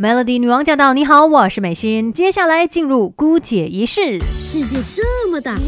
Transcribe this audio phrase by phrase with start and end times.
[0.00, 0.94] Melody 女王驾到！
[0.94, 2.12] 你好，我是美心。
[2.12, 4.20] 接下来进入姑姐仪式。
[4.38, 5.58] 世界这么大，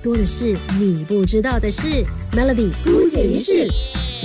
[0.00, 2.04] 多的是你不知道的事。
[2.30, 3.66] Melody 姑姐仪式，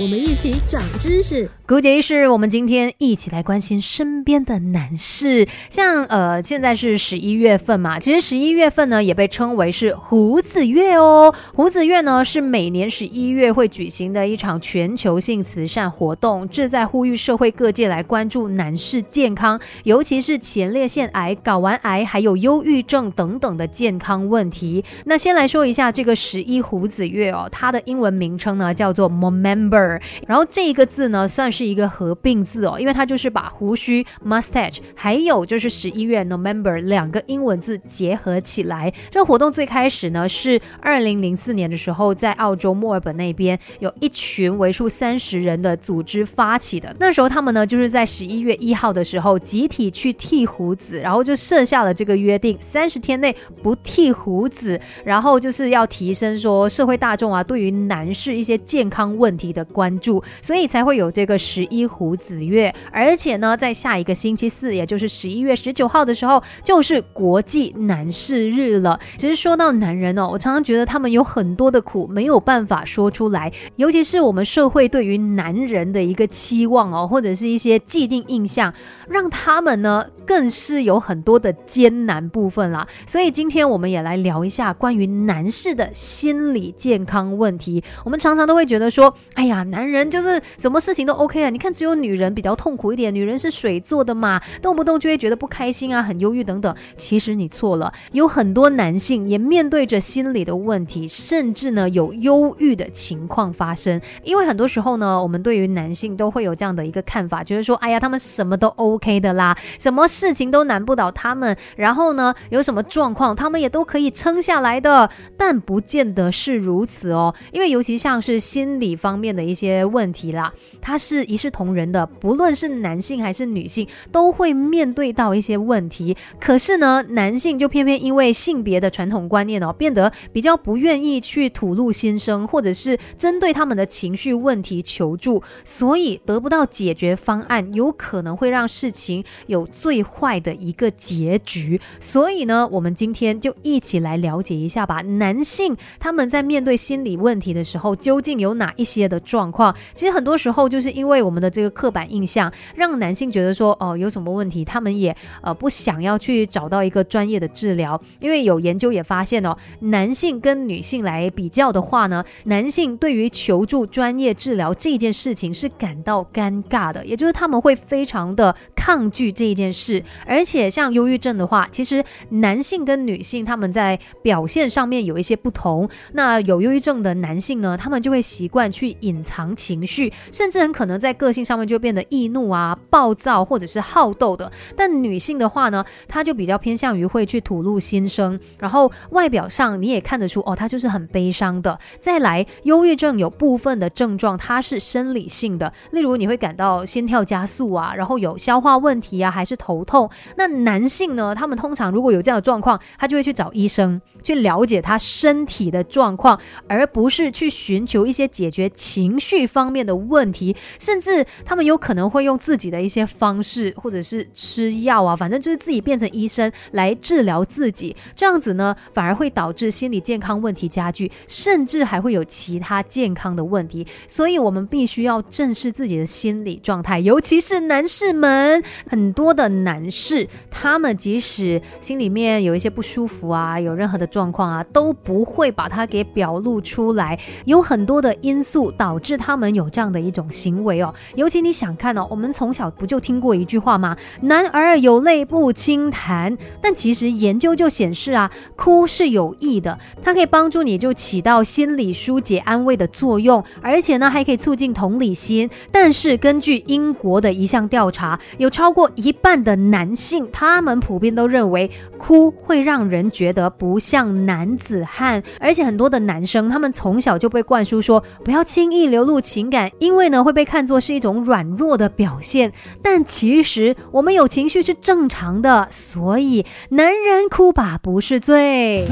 [0.00, 1.46] 我们一起长知识。
[1.66, 5.46] 古姐仪式，我们今天一起来关心身边的男士。
[5.68, 11.34] 像呃，现在是十一月份嘛，其实十一月份呢也被称为是胡子月哦。
[11.54, 24.82] 胡子月呢是每年十一月会举行的一场全球性慈善活动，志在呼吁社会各界来关注男士健康，尤其是前列腺癌、睾丸癌还有忧郁症等等的健康问题。
[25.04, 29.89] 那先来说一下这个十一胡子月哦，它的英文名称呢叫做 Memember
[30.26, 31.60] 然后这一个字呢算是。
[31.60, 38.90] 是一个合并字哦，因为它就是把胡须 mustache 还有就是十一月 November 两个英文字结合起来。
[39.10, 46.96] 这个活动最开始呢是二零零四年的时候，在澳洲墨尔本那边有一群为数三十人的组织发起的。
[46.98, 61.40] 那时候他们呢就是在十一月一号的时候集体去剃胡子，然后就设下了这个约定，三十天内不剃胡子，然后就是要提升说社会大众啊对于男士一些健康问题的关注，所以才会有这个。
[61.40, 69.00] 十一胡子月，而且呢，在下一个星期四，也就是十一月十九号的时候，就是国际男士日了。
[69.16, 78.72] 其实说到男人哦，我常常觉得他们有很多的苦没有办法说出来，尤其是我们社会对于男人的一个期望哦，或者是一些既定印象，
[79.08, 82.86] 让他们呢更是有很多的艰难部分啦。
[83.04, 87.82] 所以今天我们也来聊一下关于男士的心理健康问题。
[88.04, 91.50] 我们常常都会觉得说，哎呀，男人就是什么事情都 OK 啊。
[91.50, 93.12] 你看，只有女人比较痛苦一点。
[93.12, 96.72] 女人是水做的嘛，动不动就会觉得不开心啊，很忧郁等等。
[96.96, 104.00] 其实你错了，有很多男性也面对着心理的问题，甚至呢有忧郁的情况发生。
[104.22, 111.56] 因为很多时候呢，我们对于男性都会有这样的一个看法，就是说，哎呀，他们什么都 OK 的啦，什么事情都难不倒他们。
[111.76, 115.08] 然后呢，有什么状况，他们也都可以撑下来的。
[115.38, 121.24] 但不见得是如此哦，因为尤其像是心理方面的一些问题啦，它是。
[121.30, 126.16] 一视同仁的，不论是男性还是女性，都会面对到一些问题。
[126.40, 141.80] 可是呢，男性就偏偏因为性别的传统观念哦，变得比较不愿意去吐露心声，或者是针对他们的情绪问题求助，所以得不到解决方案，有可能会让事情有最坏的一个结局。
[142.00, 145.00] 所以呢，我们今天就一起来了解一下吧。
[145.02, 149.72] 男性他们在面对心理问题的时候，究竟有哪一些的状况？
[149.94, 151.20] 其实很多时候就是因为。
[151.20, 158.00] 我们的这个刻板印象，让男性觉得说，哦，有什么问题，他们也呃不想要去找到一个专业的治疗。
[158.20, 169.89] 因为有研究也发现哦，男性跟女性来比较的话呢，男性对于求助专业治疗这件事情是感到尴尬的，也就是他们会非常的抗拒这一件事。
[170.26, 175.86] 而且像忧郁症的话，其实男性跟女性他们在表现上面有一些不同。
[176.14, 191.76] 那有忧郁症的男性呢，他们就会习惯去隐藏情绪，甚至很可能在在个性上面就变得易怒啊、暴躁或者是好斗的，但女性的话呢，她就比较偏向于会去吐露心声，然后外表上你也看得出哦，她就是很悲伤的。
[192.00, 200.10] 再来，忧郁症有部分的症状它是生理性的，例如你会感到心跳加速啊，然后有消化问题啊，还是头痛。
[200.36, 217.94] 那男性呢，他们通常如果有这样的状况，他就会去找医生去了解他身体的状况，而不是去寻求一些解决情绪方面的问题，甚甚至他们有可能会用自己的一些方式，或者是吃药啊，反正就是自己变成医生来治疗自己。
[218.16, 223.86] 这样子呢，反而会导致心理健康问题加剧，甚至还会有其他健康的问题。
[224.08, 228.60] 所以，我们必须要正视自己的心理状态，尤其是男士们。
[228.88, 237.16] 很多的男男士，他们即使心里面有一些不舒服啊，有任何的状况啊，都不会把它给表露出来。
[237.44, 240.92] 有很多的因素导致他们有这样的一种行为哦。
[241.14, 243.96] 尤其你想看哦，我们从小不就听过一句话吗？
[244.22, 246.36] 男儿有泪不轻弹。
[246.60, 255.48] 但其实研究就显示啊，哭是有益的，它可以帮助你就起到心理疏解安慰的作用，而且呢还可以促进同理心。
[255.70, 270.80] 但是根据英国的一项调查，有超过一半的男性，他们普遍都认为哭会让人觉得不像男子汉，而且很多的男生他们从小就被灌输说不要轻易流露情感，因为呢会被看作。
[270.80, 272.50] 是一种软弱的表现，
[272.82, 278.88] 但其实我们有情绪是正常的，所以男人哭吧不是罪。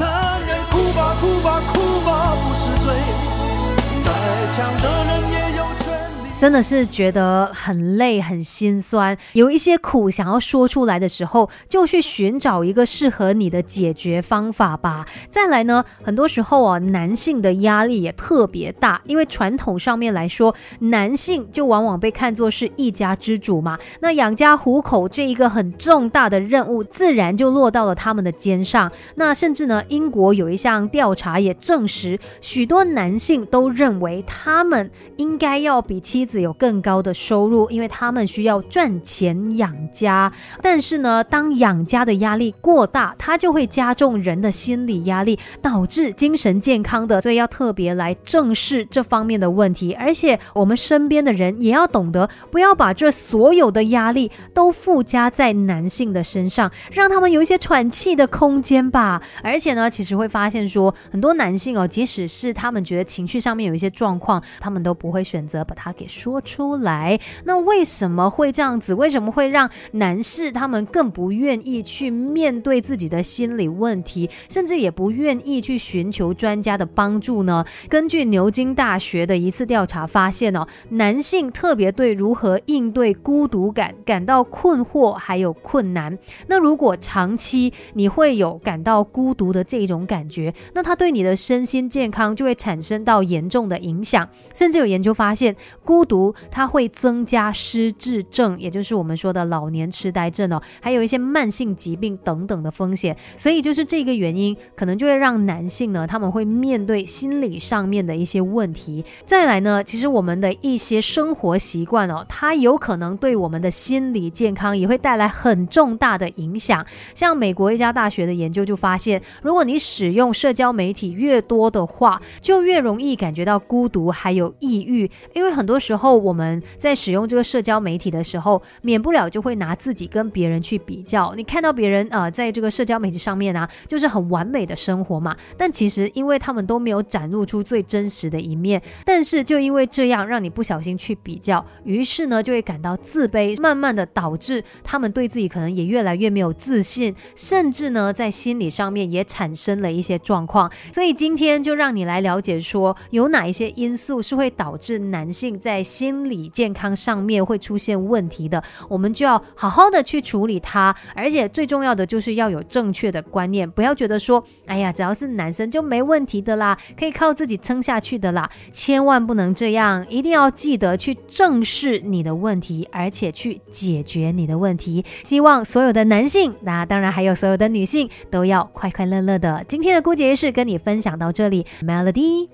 [6.39, 15.05] 真的是觉得很累、很心酸，有一些苦想要说出来的时候，就去寻找一个适合你的解决方法吧。
[15.29, 28.89] 再来呢，很多时候啊，男性的压力也特别大，因为传统上面来说，男性就往往被看作是一家之主嘛，那养家糊口这一个很重大的任务，自然就落到了他们的肩上。
[29.15, 36.28] 那甚至呢，英国有一项调查也证实，许多男性都认为他们应该要比妻。
[36.29, 40.31] 子有更高的收入，因为他们需要赚钱养家。
[40.61, 47.19] 但是呢，当养家的压力过大，它就会加重人的心理压力，导致精神健康的。
[47.21, 49.93] 所以要特别来正视这方面的问题。
[49.93, 59.19] 而且我们身边的人也要懂得，不要把这所有的压力都附加在男性的身上，让他们有一些喘气的空间吧。
[59.41, 66.05] 而且呢，其实会发现说，很多男性哦，即使是他们觉得情绪上面有一些状况，他们都不会选择把它给。
[66.19, 68.93] 说出来，那为什么会这样子？
[68.93, 77.63] 为什么会让男士他们更不愿意去面对自己的心理问题，甚至也不愿意去寻求专家的帮助呢？
[77.87, 86.17] 根据牛津大学的一次调查发现哦，男性特别对如何应对孤独感感到困惑还有困难。
[86.47, 95.55] 那如果长期你会有感到孤独的这种感觉，那他对你的身心健康就会产生到严重的影响，甚至有研究发现
[95.85, 96.08] 孤。
[96.09, 103.15] 毒它会增加失智症，也就是我们说的老年痴呆症哦，还有一些慢性疾病等等的风险。
[103.37, 109.05] 所以就是这个原因，可能就会让男性呢，他们会面对心理上面的一些问题。
[109.25, 116.83] 再来呢，其实我们的一些生活习惯哦，它有可能对我们的心理健康也会带来很重大的影响。
[117.13, 125.99] 像美国一家大学的研究就发现，如果你使用社交媒体越多的话，就越容易感觉到孤独还有抑郁，因为很多候。
[125.99, 131.33] 后我们在使用这个社交媒体的时候，免不了就会拿自己跟别人去比较。
[131.35, 135.35] 你看到别人呃，在这个社交媒体上面啊，就是很完美的生活嘛。
[135.57, 150.71] 但其实因为他们都没有展露出最真实的一面，但是就因为这样让你不小心去比较，于是呢就会感到自卑，慢慢的导致他们对自己可能也越来越没有自信，甚至呢在心理上面也产生了一些状况。
[150.93, 175.05] 所以今天就让你来了解说，有哪一些因素是会导致男性在心理健康上面会出现问题的，我们就要好好的去处理它，而且最重要的就是要有正确的观念，不要觉得说，哎呀，只要是男生就没问题的啦，可以靠自己撑下去的啦，千万不能这样，一定要记得去正视你的问题，而且去解决你的问题。
[175.23, 179.63] 希望所有的男性，那当然还有所有的女性，都要快快乐乐的。
[179.67, 182.49] 今天的姑姐是跟你分享到这里，Melody。